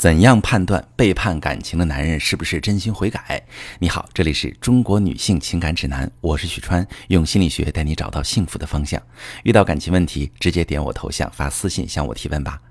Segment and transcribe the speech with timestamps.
[0.00, 3.42] 怎样判断背叛感情的男人是不是真心悔改？
[3.80, 8.98] 你好，这里是中国女性情感指南，我是许川，用心理学带你找到幸福的方向。
[9.42, 12.62] 遇到感情问题，直接点我头像发私信向我提问吧。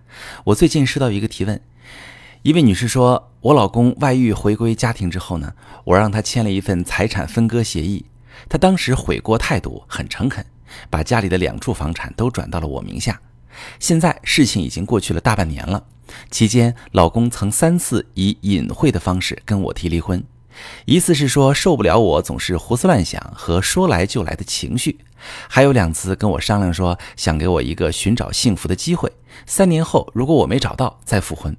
[0.43, 1.61] 我最近收到一个提问，
[2.41, 5.53] 一位女士说，我老公外遇回归家庭之后呢，
[5.83, 8.03] 我让他签了一份财产分割协议，
[8.49, 10.43] 他当时悔过态度很诚恳，
[10.89, 13.21] 把家里的两处房产都转到了我名下。
[13.79, 15.85] 现在事情已经过去了大半年了。
[16.31, 20.23] 期间，老公曾三次以隐晦的方式跟我提离婚，
[20.85, 24.99] 一次是说受不了我总是胡思乱想和说来就来的情绪，
[25.47, 29.11] 还有两次跟我商量说想给我一个寻找幸福的机会，
[29.45, 31.55] 三年后如果我没找到再复婚。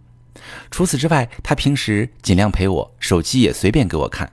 [0.70, 4.32] 除此之外，他平时尽量陪我，手机也随便给我看。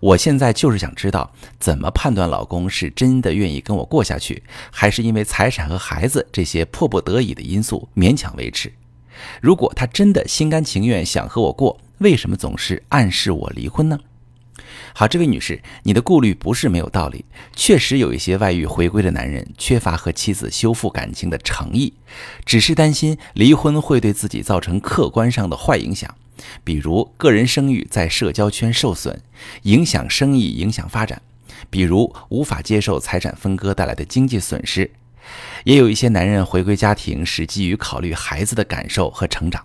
[0.00, 8.72] 我现在就是想知道，怎么判断老公是真的愿意跟我过下去，还是因为财产和孩子这些迫不得已的因素勉强维持。
[9.40, 13.98] 如果他真的心甘情愿想和我过，为什么总是暗示我离婚呢？
[14.94, 17.24] 好，这位女士，你的顾虑不是没有道理。
[17.54, 21.92] 确实有一些外遇回归的男人缺乏和妻子修复感情的诚意，
[22.44, 26.14] 只是担心离婚会对自己造成客观上的坏影响，
[26.64, 29.20] 比如个人声誉在社交圈受损，
[29.62, 31.18] 影响生意、影响发展；
[31.70, 34.90] 比如无法接受财产分割带来的经济损失。
[35.64, 39.64] 也有一些男人回归家庭是基于考虑孩子的感受和成长。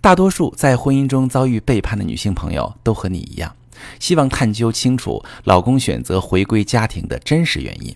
[0.00, 3.54] 大多数在婚姻中遭遇背叛的女性朋友都和你一样，
[3.98, 7.94] 希望探究清楚老公选择回归家庭的真实原因。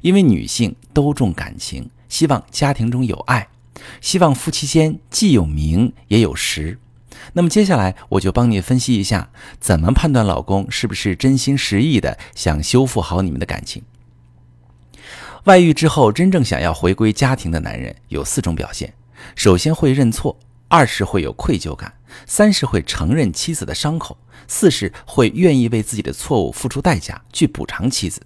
[0.00, 3.48] 因为女性都重感情，希望家庭中有爱，
[4.00, 6.78] 希望夫妻间既有名也有实。
[7.32, 13.82] 那么接下来我就帮你分析一下，怎么判断老公是不是真心实意的想修复好你们的感情。
[15.44, 18.94] 外遇之后，真正想要回归家庭的男人有四种表现：
[19.34, 21.94] 首先会认错，二是会有愧疚感，
[22.26, 24.16] 三是会承认妻子的伤口，
[24.48, 28.22] 四是会愿意为自己的错误付出代价去补偿妻子。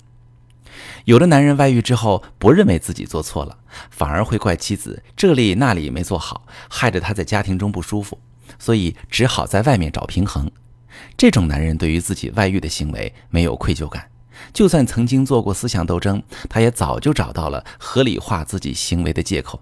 [1.07, 3.59] 有的男人外遇之后不认为自己做错了，
[3.91, 8.21] 反而会怪妻子这里那里没做好，害得他在家庭中不舒服，
[8.59, 10.51] 所以只好在外面找平衡。
[11.17, 14.09] 这种男人对于自己外遇的行为没有愧疚感。
[14.53, 19.61] 就算曾经做过思想斗争，他也早就找到了合理化自己行为的借口。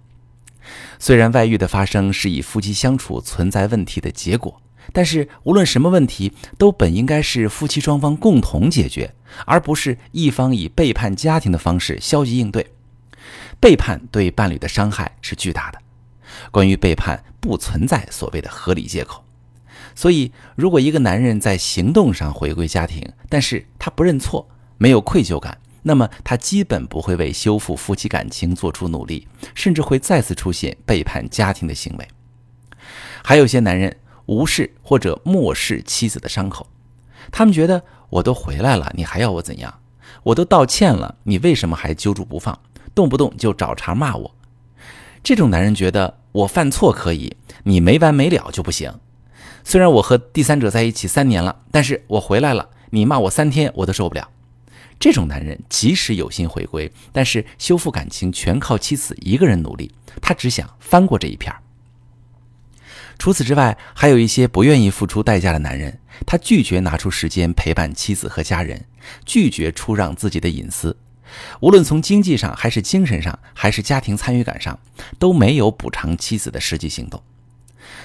[0.99, 4.61] 虽然外遇的发生是以夫妻相处存在问题的结果，
[4.93, 9.15] 但是无论什么问题，都本应该是夫妻双方共同解决，
[9.47, 12.67] 而不是一方以背叛家庭的方式消极应对。
[13.59, 15.79] 背叛对伴侣的伤害是巨大的。
[16.51, 19.25] 关于背叛，不存在所谓的合理借口。
[19.95, 32.09] 所以，如果一个男人在行动上回归家庭，但是他不认错，没有愧疚感，那么他基本不会为修复夫妻感情做出努力，甚至会再次出现背叛家庭的行为。
[33.25, 33.97] 还有些男人
[34.27, 36.67] 无视或者漠视妻子的伤口，
[37.33, 39.81] 他们觉得我都回来了，你还要我怎样？
[40.23, 42.59] 我都道歉了，你为什么还揪住不放？
[42.95, 44.36] 动不动就找茬骂我？
[45.27, 49.01] 这种男人觉得我犯错可以，你没完没了就不行。
[49.65, 54.31] 虽然我和第三者在一起三年了，但是我回来了，你骂我三天我都受不了。
[55.01, 59.91] 这种男人即使有心回归，但是修复感情全靠妻子一个人努力，
[60.23, 61.53] 他只想翻过这一片
[63.19, 68.85] 除此之外，还有一些不愿意付出代价的男人，他拒绝拿出时间陪伴妻子和家人，
[69.25, 70.97] 拒绝出让自己的隐私，
[71.61, 74.79] 无论从经济上还是精神上，还是家庭参与感上，
[75.19, 77.23] 都没有补偿妻子的实际行动。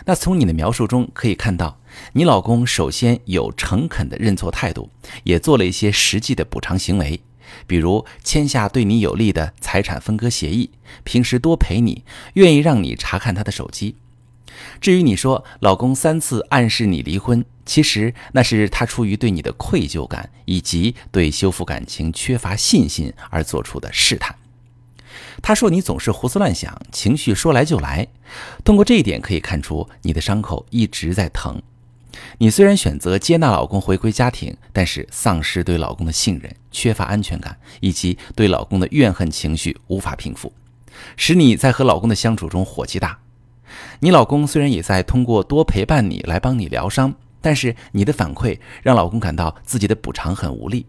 [0.06, 1.80] 那从你的描述中可以看到，
[2.14, 4.90] 你老公首先有诚恳的认错态度，
[5.24, 7.22] 也做了一些实际的补偿行为，
[7.68, 10.72] 比如签下对你有利的财产分割协议，
[11.04, 12.04] 平时多陪你，
[12.34, 13.96] 愿意让你查看他的手机。
[14.80, 24.36] 至于你说老公三次暗示你离婚，其实那是他出于对你的愧疚感以及对修复感情缺乏信心而做出的试探。
[25.42, 28.08] 他说：“你总是胡思乱想，情绪说来就来。
[28.64, 31.62] 通过这一点可以看出，你的伤口一直在疼。
[32.38, 40.54] 你虽然选择接纳老公回归家庭，但是丧失对老公的信任，缺乏安全感，以及对老公的怨恨情绪无法平复，
[41.18, 43.20] 使你在和老公的相处中火气大。
[44.00, 50.86] 你老公虽然也在通过多陪伴你来帮你疗伤，但是你的反馈让老公感到自己的补偿很无力。”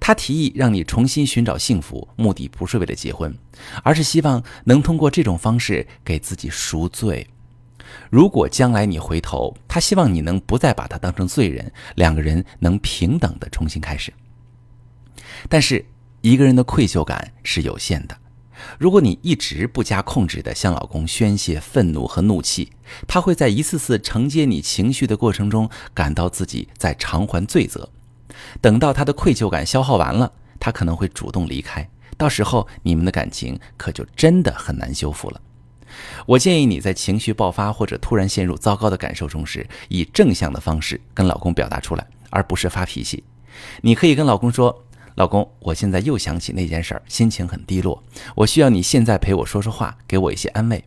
[0.00, 3.34] 他提议让你重新寻找幸福，目的不是为了结婚，
[3.82, 7.26] 而是希望能通过这种方式给自己赎罪。
[8.10, 14.12] 如果将来你回头，他希望你能不再把他当成罪人，两个人能平等的重新开始。
[15.48, 15.84] 但是
[16.20, 18.18] 一个人的愧疚感是有限的，
[18.78, 22.70] 如果你一直不加控制地向老公宣泄愤怒和怒气，
[23.06, 27.88] 他会在一次次承接你情绪的过程中，感到自己在偿还罪责。
[28.60, 31.88] 等到他的愧疚感消耗完了，他可能会主动离开。
[32.16, 35.40] 到时候你们的感情可就真的很难修复了。
[36.26, 43.22] 我建议你在情绪爆发或者突然陷入糟糕的感受中时，以正向的方式跟老公表达出来，而不是发脾气。
[43.80, 44.84] 你可以跟老公说
[45.16, 48.02] ：“老公，我现在又想起那件事儿，心情很低落，
[48.34, 50.84] 我需要你现在陪我说说话，给我一些安慰。”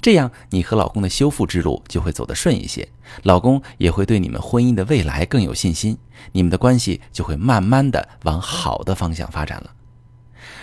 [0.00, 2.88] 这样，你和老公的修复之路就会走得顺一些，
[3.22, 5.98] 老公也会对你们婚姻的未来更有信心，
[6.32, 9.70] 你们的关系就会慢慢的往好的方向发展了。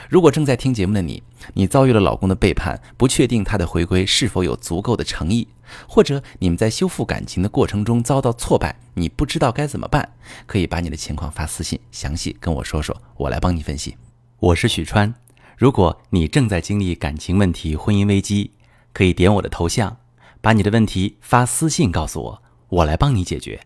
[0.10, 1.22] 如果正在听节目的你，
[1.54, 5.48] 你遭遇了老公的背叛，不确定他的回归是否有足够的诚意，
[5.88, 10.14] 或者你们在修复感情的过程中遭到挫败，你不知道该怎么办，
[10.46, 13.98] 可以把你的情况发私信，详细跟我说说，我来帮你分析。
[14.40, 15.14] 我是许川，
[15.58, 18.52] 如果你正在经历感情问题、婚姻危机，
[18.94, 19.98] 可以点我的头像，
[20.40, 23.60] 把你的问题发私信告诉我，我来帮你解决。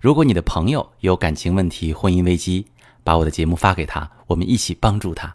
[0.00, 2.66] 如果你的朋友有感情问题、婚姻危机，
[3.02, 5.34] 把我的节目发给他，我们一起帮助他。